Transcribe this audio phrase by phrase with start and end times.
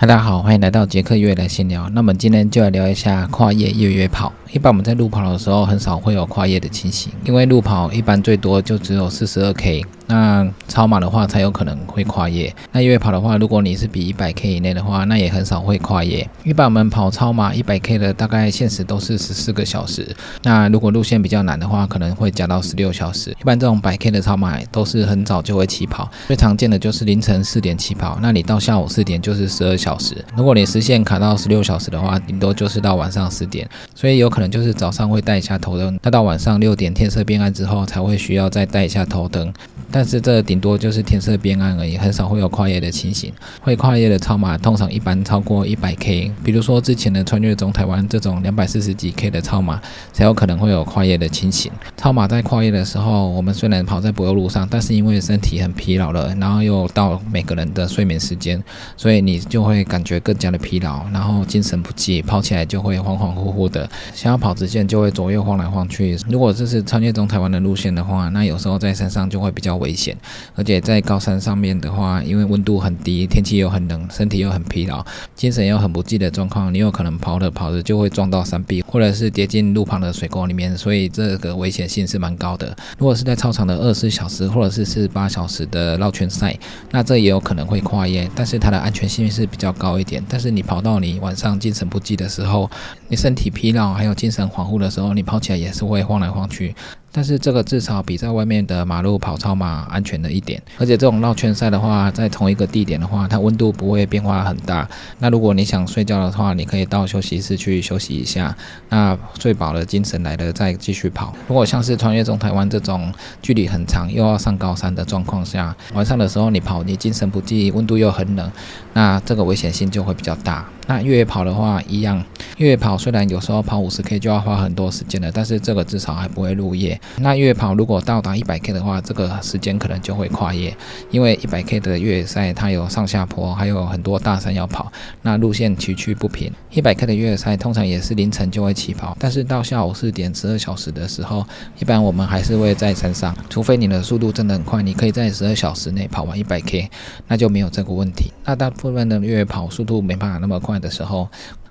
[0.00, 1.86] 嗨，大家好，欢迎来到杰克越来闲聊。
[1.90, 4.32] 那么今天就来聊一下跨越越野跑。
[4.50, 9.84] 一般我们在路跑的时候，很少会有跨越的情形，因为路跑一般最多就只有四十二 K。
[10.10, 12.52] 那超马的话才有可能会跨越。
[12.72, 16.28] 那越野跑的话，如果你是比一百 K 以内的话，那也很少会跨越。
[16.42, 20.14] 一般我们跑超马一百 K 的，大概限时都是十四个小时。
[20.42, 23.30] 那如果路线比较难的话，可能会加到十六小时。
[23.40, 30.24] 一般这种百 K 的超马都是很早就会起跑，最常见的就是凌晨四点起跑，那你到下午四点就是十二小时。
[30.36, 33.68] 如果你时限卡到十六小时的话，顶多就是到晚上十点。
[33.94, 39.52] 所以有可能就是早上会带一下头灯，那到晚上六点天色变暗之后，才会需要再带一下头灯。
[39.92, 43.30] 但但是这顶多就是天色变暗而已，很少会有跨越的情形。
[43.60, 49.78] 会跨越的超马通常一般超过一百 K，比如说之前的穿越中台湾这种两百四十几 K 的超马，
[50.10, 51.70] 才有可能会有跨越的情形。
[51.98, 58.64] 超马在跨越的时候，我们虽然跑在柏油路上，但是因为身体很疲劳了，然后又到每个人的睡眠时间，
[58.96, 66.16] 所以你就会感觉更加的疲劳，然后精神不济，跑起来就会恍恍惚惚的，想要跑直线就会左右晃来晃去。
[66.26, 69.80] 如果这是穿越中台湾的路线的话，那有时候在山上就会比较。
[69.80, 70.16] 危危险，
[70.54, 82.76] 而且在高山上面的话，因为温度很低，天气又很冷，身体又很疲劳，精神又很不济的状况，你有可能跑着跑着就会撞到山壁，或者是跌进路旁的水沟里面，所以这个危险性是蛮高的。
[82.98, 86.56] 如果是在操场的二十四小时或者是四十八小时的绕圈赛，
[86.92, 90.24] 那这也有可能会跨越，但是它的安全性是比较高一点。
[90.28, 92.70] 但是你跑到你晚上精神不济的时候，
[93.08, 96.74] 你身体疲劳还有精神恍惚的时候，你跑起来也是会晃来晃去。
[97.12, 104.88] 但是这个至少比在外面的马路跑超马安全的一点，而且这种绕圈赛的话，在同一个地点的话，它温度不会变化很大。
[105.18, 108.56] 那如果你想睡觉的话，你可以到休息室去休息一下。
[108.88, 111.34] 那睡饱了，精神来了再继续跑。
[111.48, 118.50] 如果像是穿越中台湾这种距离很长又要上高山的状况下，晚上的时候你跑，你精神不济，温度又很冷，
[118.92, 120.68] 那这个危险性就会比较大。
[120.90, 122.20] 那越野跑的话一样，
[122.56, 127.00] 越野跑虽然有时候跑五十 K 就要花很多时间了，但是这个至少还不会入夜。
[127.18, 130.76] 那越野跑如果到达一百 K 的话，这个时间可能就会跨越，
[131.12, 134.90] 因为一百 K 的越野赛它有上下坡，还有很多大山要跑，
[135.22, 136.52] 那路线崎岖不平。
[136.72, 141.46] 一百 K 的越野赛通常也是凌晨就会起跑，但是到下午四点十二小时的时候，
[141.78, 146.90] 一般我们还是会在山上，除非你的速度真的很快，你可以在十二小时内跑完一百 K，
[147.28, 148.32] 那就没有这个问题。
[148.44, 151.28] 那大部分的越野跑速度没办法那么快的时候，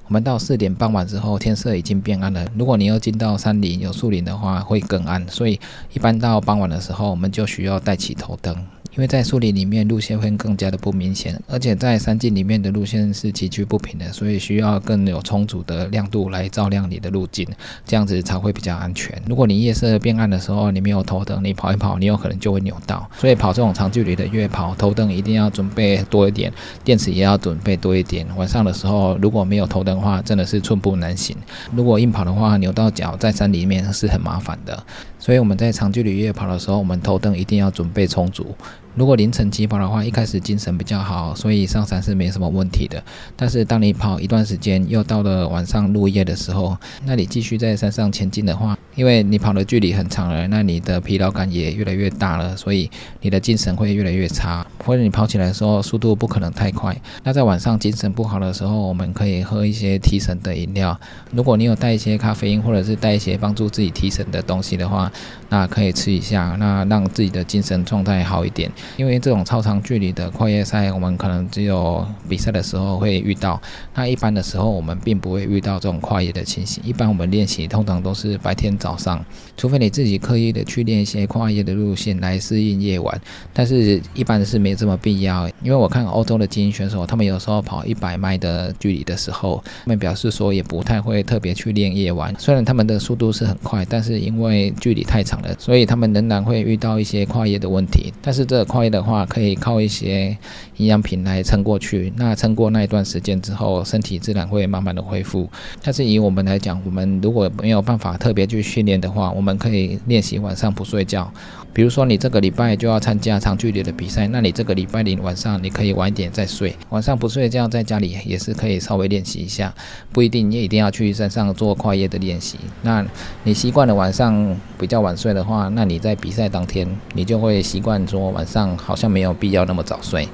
[0.08, 2.46] 我们到四点傍晚之后，天色已经变暗了。
[2.56, 5.28] 如果你要进到山林有树林的话，会更暗。
[5.28, 5.60] 所以
[5.94, 8.56] 一般到傍晚的时候，我们就需要带起头灯。
[8.96, 17.48] 因为在树林里面路线会更加的不明显，而且在山径里面的路线是崎岖不平的，所以需要更有充足的亮度来照亮你的路径，
[17.86, 19.22] 这样子才会比较安全。
[19.28, 23.10] 如果你夜色变暗的时候，你没有头灯，你跑一跑，你有可能就会扭到。
[23.18, 26.52] 所以跑这种长距离的越野跑，头灯一定要准备多一点，
[26.84, 28.28] 电池也要准备多一点。
[28.36, 31.38] 晚上的时候如果没有头灯的话，真的是寸步难行。
[31.76, 34.84] 如果硬跑的话，扭到脚在山里面是很麻烦的。
[35.20, 38.56] 所以我们在长距离夜跑的时候，我们头灯一定要准备充足。
[38.96, 43.02] 如果凌晨起跑的话，一开始精神比较好，所以上山是没什么问题的。
[43.36, 52.90] 但是当你跑一段时间，又到了晚上入夜的时候，那你继续在山上前进的话，因为你跑的距离很长了，那你的疲劳感也越来越大了，所以
[53.22, 54.66] 你的精神会越来越差。
[54.86, 56.96] 或者你跑起来的时候，速度不可能太快。
[57.24, 61.00] 那在晚上精神不好的时候，我们可以喝一些提神的饮料。
[61.32, 65.12] 如果你有带一些咖啡因，或者是带一些帮助自己提神的东西的话，
[65.50, 68.70] 那可以吃一下，那让自己的精神状态好一点。
[68.98, 73.62] 因为这种超长距离的跨越赛，我们可能只有比赛的时候会遇到。
[73.96, 76.84] 那一般的时候，我们并不会遇到这种跨越的情形。
[76.86, 79.24] 一般我们练习通常都是白天早上，
[79.58, 83.20] 除非你自己刻意的去练一些跨越的路线来适应夜晚。
[83.54, 85.50] 但是一般是没这么必要。
[85.62, 92.34] 因为我看欧洲的精英选手，他们有时候跑一百迈的距离的时候，他们表示说也不太会特别去练夜晚。
[92.38, 98.14] 虽然他们的速度是很快，但是因为距离太长了，所以他们仍然会遇到一些跨越的问题。
[98.22, 100.38] 但是这快的话，可以靠一些
[100.78, 102.14] 营养品来撑过去。
[102.16, 105.50] 那撑过那一段时间之后，身体自然会慢慢的恢复。
[105.84, 111.30] 但是以我们来讲，我们如果没有办法特别去训练的话，我们可以练习晚上不睡觉。
[111.72, 119.72] 比如说你这个礼拜就要参加长距离的比赛，那你这个礼拜里晚上你可以晚一点再睡，晚上不睡觉在家里也是可以稍微练习一下，
[120.12, 122.58] 不一定你一定要去山上做跨越的练习。
[122.82, 123.06] 那
[123.44, 130.28] 你习惯了晚上比较晚睡的话，那你在比赛当天你就会习惯说晚上好像没有必要那么早睡。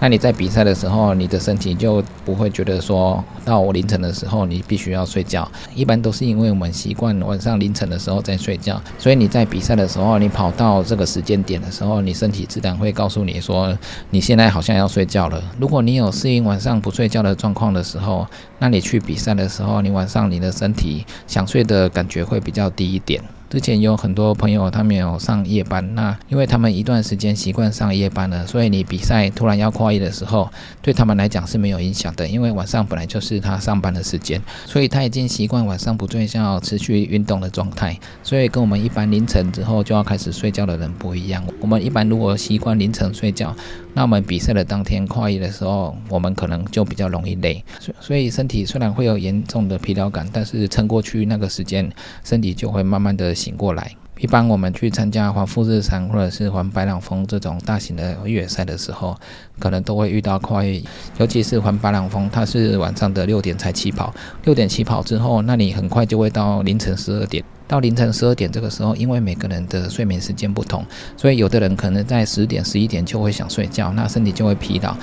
[0.00, 5.48] 那你在比赛的时候，你的身体就不会觉得说到我凌晨的时候你必须要睡觉。
[5.76, 13.72] 一般都是因为我们习惯晚上凌晨的时候在睡觉，所以你在比赛的时候，你跑到这个时间点的时候，你身体自然会告诉你说
[14.10, 15.40] 你现在好像要睡觉了。
[15.60, 18.26] 如果你有适应晚上不睡觉的状况的时候，
[18.58, 23.22] 那你去比赛的时候，你晚上你的身体想睡的感觉会比较低一点。
[23.52, 30.48] 之前有很多朋友，他们有上夜班，那因为他们一段时间习惯上夜班了，所以你比赛突然要跨夜的时候，
[30.80, 41.44] 对他们来讲是没有影响的，因为晚上本来就是他上班的时间，所以他已经习惯晚上不睡觉、持续运动的状态，所以跟我们一般凌晨之后就要开始睡觉的人不一样。
[41.60, 43.54] 我们一般如果习惯凌晨睡觉，
[43.94, 51.90] 那我们比赛的当天跨越的时候，我们可能就比较容易累，所所以身体虽然会有严重的疲劳感，但是撑过去那个时间，
[52.22, 53.32] 身体就会慢慢的。
[53.42, 53.90] 醒过来。
[54.18, 59.16] 一般我们去参加环富士山或者是环白朗峰这种大型的越野赛的时候，
[59.58, 60.80] 可能都会遇到跨越，
[61.18, 67.42] 尤其是环白朗峰，它是晚上的六点才起跑，六点起跑之后，那你很快就会到凌晨十二点。
[67.72, 70.84] 到凌晨十二点这个时候，因为每个人的睡眠时间不同，
[71.16, 74.94] 所以有的人可能在十点、十一点就会想睡觉，那身体就会疲劳。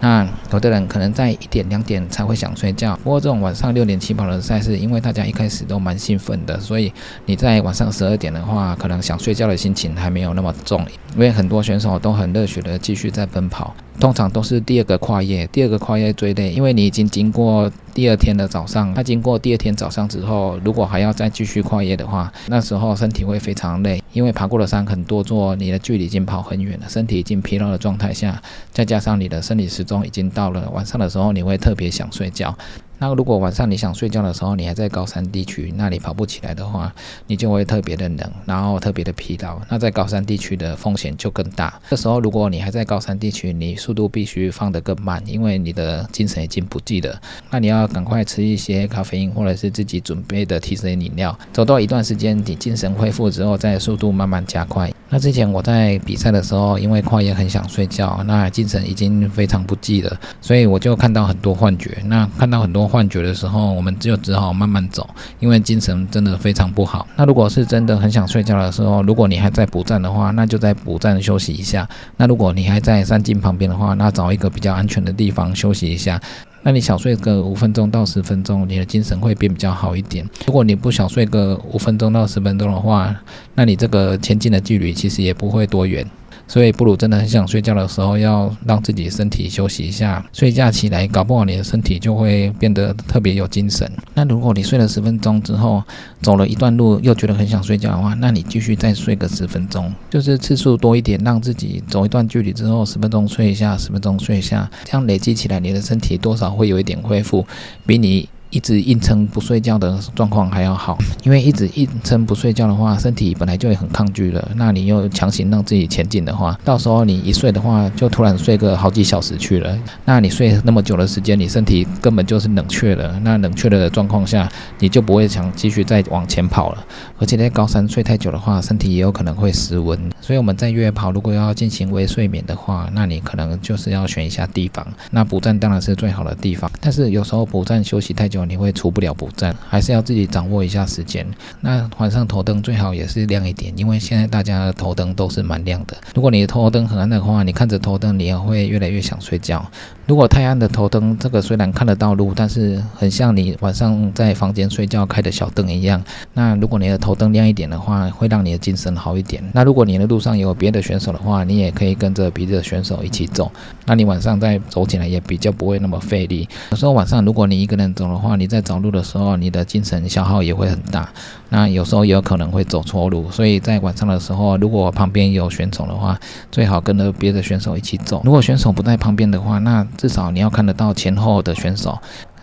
[0.00, 6.92] 那有的人可能在一点两点才会想睡觉，不过这种晚上六点起跑的赛事，因为大家一开始都蛮兴奋的，所以
[7.24, 10.80] 你在晚上十二点的话，可能想睡觉的心情还没有那么重，
[11.14, 13.74] 因为很多选手都很热血的继续在奔跑。
[13.98, 28.38] 通常都是第二个跨越，第二个跨越最累，因为你已经经过第二天的早上，那经过第二天早上之后，如果还要再继续跨越的话，那时候身体会非常累，因为爬过的山很多座，你的距离已经跑很远了，身体已经疲劳的状态下，
[28.70, 32.54] 再加上你的生理时钟已经到了晚上的时候，你会特别想睡觉。
[32.98, 36.90] 那如果晚上你想睡觉的时候，你还在高山地区，那里跑不起来的话，
[37.26, 39.60] 你就会特别的冷，然后特别的疲劳。
[39.68, 41.78] 那在高山地区的风险就更大。
[41.90, 47.20] 这时候如果你还在高山地区，你速度必须放得更慢，因为你的精神已经不济了。
[47.50, 51.38] 那你要赶快吃一些咖啡因或者是自己准备的提神饮料。
[51.52, 54.90] 走到一段时间，你精神恢复之后，再速度慢慢加快。
[55.10, 61.98] 那之前我在比赛的时候，因为跨越很想睡觉，那精神已经非常不济了，所以我就看到很多幻觉。
[62.06, 62.85] 那看到很多。
[62.86, 65.08] 幻觉的时候，我们就只好慢慢走，
[65.40, 67.06] 因为精神真的非常不好。
[67.16, 71.88] 那如果是真的很想睡觉的时候，如果你还在补站的话，那就在补站休息一下。
[72.16, 76.20] 那如果你还在山径旁边的话，那找一个比较安全的地方休息一下。
[76.62, 80.28] 那你小睡个五分钟到十分钟，你的精神会变比较好一点。
[80.46, 83.14] 如果你不小睡个五分钟到十分钟的话，
[83.54, 86.04] 那你这个前进的距离其实也不会多远。
[86.48, 90.24] 所以，不如真的很想睡觉的时候，要让自己身体休息一下。
[90.32, 93.90] 睡觉起来，搞不好你的身体就会变得特别有精神。
[94.14, 95.82] 那如果你睡了十分钟之后，
[96.22, 107.44] 走了一段路，又觉得很想睡觉的话，那你继续再睡个十分钟，就是次数多一点，让自己走一段距离之后，十分钟睡一下，十分钟睡一下，这样累积起来，你的身体多少会有一点恢复，
[107.84, 108.28] 比你。
[108.56, 114.50] 一直硬撑不睡觉的状况还要好， 因为一直硬撑不睡觉的话，身体本来就很抗拒了。
[114.56, 119.78] 那你又强行让自己前进的话，到时候你一睡的话，就突然睡个好几小时去了。
[120.06, 123.20] 那你睡那么久的时间，你身体根本就是冷却了。
[123.22, 126.82] 那冷却的状况下，你就不会想继续再往前跑了。
[127.18, 130.00] 而且在高山睡太久的话，身体也有可能会失温。
[130.18, 134.86] 所以我们在越野跑如果要进行微睡眠的话，那你可能就是要选一下地方。
[135.10, 138.45] 那补站当然是最好的地方，但是有时候补站休息太久。
[138.48, 141.26] 你会出不了补站，还是要自己掌握一下时间。
[141.60, 145.96] 那晚上头灯最好也是亮一点，因为现在大家的头灯都是蛮亮的。
[146.14, 149.64] 如果你的头灯很暗的话，你看着头灯，你也会越来越想睡觉。
[150.06, 156.02] 如果太暗的头灯，这个虽然看得到路，但是很像你晚上在房间睡觉开的小灯一样。
[156.32, 159.42] 那如果你的头灯亮一点的话，会让你的精神好一点。
[159.52, 163.50] 那如果你的路上有别的选手的话，你也可以跟着别的选手一起走。
[163.84, 166.48] 那你晚上再走起来也比较不会那么费力。
[166.70, 171.08] 有时候晚上如果你一个人走的话，话你在走路的时候，你的精神消耗也会很大。
[171.48, 173.30] 那有时候也有可能会走错路。
[173.30, 176.18] 所以在晚上的时候，如果旁边有选手的话，
[176.50, 178.20] 最好跟着别的选手一起走。
[178.24, 181.98] 如果选手不在旁边的话，那至少你要看得到前后的选手，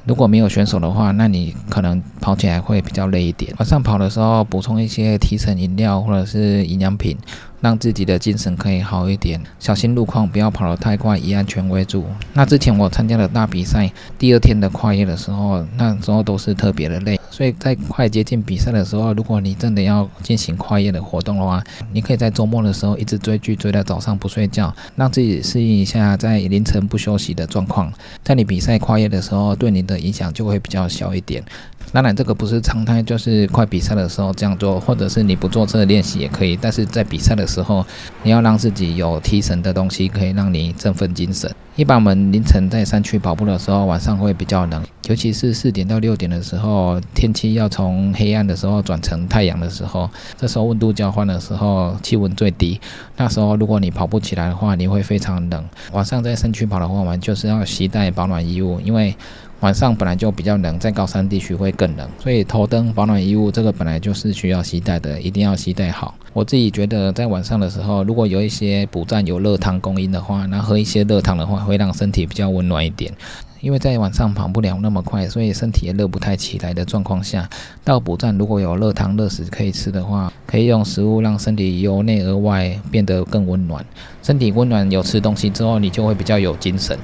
[0.06, 3.54] 如果没有选手的话，那你可能跑起来会比较累一点。
[3.58, 7.18] 晚上跑的时候补充一些提神饮料或者是营养品，
[7.64, 9.42] 让自己的精神可以好一点。
[9.58, 12.04] 小心路况，不要跑得太快，以安全为主。
[12.34, 13.90] 那之前我参加了大比赛，
[14.20, 17.18] 第二天的跨越的时候，那时候都是特别的累。
[17.32, 27.92] 所以在快接近比赛的时候，如果你真的要进行跨夜的活动的话，你可以在周末的时候一直追剧追到早上不睡觉，让自己适应一下在凌晨不休息的状况，
[28.24, 31.42] 在你比赛跨夜的时候，对你的影响就会比较小一点。
[31.92, 36.58] 当然，这个不是常态，就是快比赛的时候这样做，或者是你不做这个练习也可以。
[36.60, 37.86] 但是在比赛的时，时候
[38.24, 41.54] 你要让自己有提神的东西，可以让你振奋精神。
[41.76, 52.80] 一般我们凌晨在山区跑步的时候，晚上会比较冷，尤其是四点到六点的时候，天气要从黑暗的时候转成太阳的时候，这时候温度交换的时候，气温最低。
[53.18, 55.64] 那时候如果你跑步起来的话，你会非常冷。
[55.94, 59.16] 晚上在山区跑的话，我们就是要携带保暖衣物，因为。
[59.64, 66.14] 晚上本来就比较冷，在高山地区会更冷，所以头灯、保暖衣物这个本来就是需要携带的，一定要携带好。
[66.34, 73.14] 我自己觉得，在晚上的时候，如果有一些补站有热汤供应的话，那喝一些热汤的话，会让身体比较温暖一点。
[73.62, 77.50] 因为在晚上跑不了那么快，所以身体也热不太起来的状况下，
[77.86, 83.86] 到补站如果有热汤热食可以吃的话，可以用食物让身体由内而外变得更温暖。
[84.22, 87.00] 身体温暖，有吃东西之后，你就会比较有精神。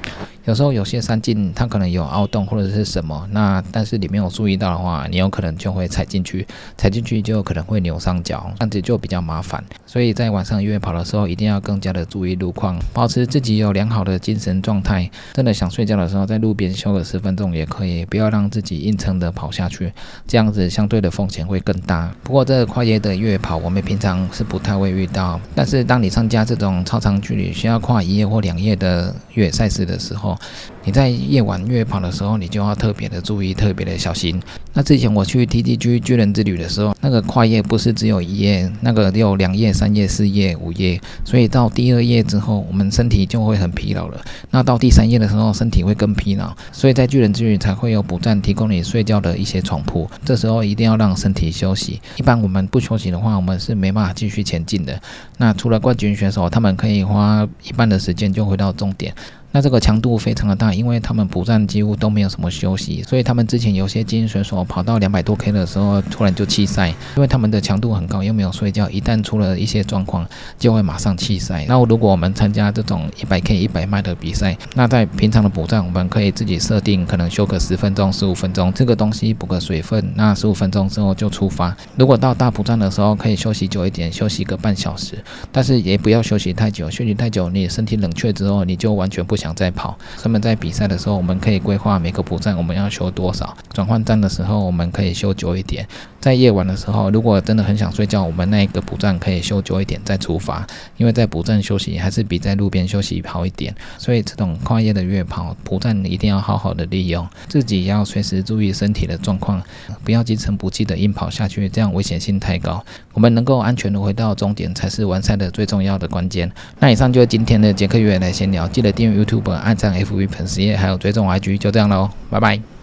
[0.50, 6.44] 有时候有些山径它可能有凹洞或者是什么，那但是你没有注意到的话，你有可能就会踩进去，
[6.76, 9.64] 踩进去就可能会扭伤脚，这样子就比较麻烦。
[9.86, 15.08] 所以在晚上越野跑的时候，一定要更加的注意路况，保持自己有良好的精神状态。
[15.34, 19.94] 真的想睡觉的时候，在路边休个十分钟也可以，不要让自己硬撑的跑下去，
[20.26, 22.12] 这样子相对的风险会更大。
[22.24, 30.36] 不过这个跨越的越野跑，我们平常是不太会遇到，但是当你参加这种超长距离需要跨一夜或两夜的越野赛事的时候，
[30.84, 34.42] 你在夜晚越野跑的时候，你就要特别的注意，特别的小心。
[34.74, 44.22] 那之前我去 TTG 巨人之旅的时候，那个跨夜不是只有一夜，那个有两夜、三夜、四夜、五夜，所以到第二夜之后，我们身体就会很疲劳了。
[44.52, 50.10] 那到第三夜的时候，身体会更疲劳，所以在巨人之旅才会有补站提供你睡觉的一些床铺。
[50.24, 52.02] 这时候一定要让身体休息。
[52.18, 55.00] 一般我们不休息的话，我们是没办法继续前进的。
[55.38, 59.14] 那除了冠军选手，他们可以花一半的时间就回到终点。
[59.52, 70.24] 那这个强度非常的大，因为他们补站几乎都没有什么休息，所以他们之前有些精英选手跑到两百多 K 的时候，突然就弃赛，因为他们的强度很高，又没有睡觉，一旦出了一些状况，
[70.60, 71.66] 就会马上弃赛。
[71.68, 81.76] 那如果我们参加这种一百 K、一百迈的比赛，那在平常的补站，我们可以自己设定，可能休个十分钟、十五分钟，这个东西补个水分，那十五分钟之后就出发。
[81.96, 85.18] 如果到大补站的时候，可以休息久一点，休息个半小时，
[85.52, 89.39] 但是也不要休息太久，休息太久，你身体冷却之后，你就完全不。
[89.40, 93.56] 想再跑，那么在比赛的时候，我们可以规划每个补站我们要休多少。
[93.74, 95.88] 转换站的时候，我们可以休久一点。
[96.20, 100.68] 在夜晚的时候，如果真的很想睡觉，我们那一个补站可以休久一点再出发。
[100.98, 103.74] 因为在补站休息还是比在路边休息好一点。
[103.98, 109.64] 所以这种跨夜的越野跑，补站一定要好好的利用，自己要随时注意身体的状况，
[110.04, 112.84] 不要急成不济的硬跑下去，这样危险性太高。
[113.14, 116.52] 我们能够安全的回到终点，才是完赛的最重要的关键。
[116.80, 122.79] 那以上就是今天的杰克越野来闲聊，记得订阅 YouTube、按赞 FB 粉丝页，还有追踪 IG，就这样喽，拜拜。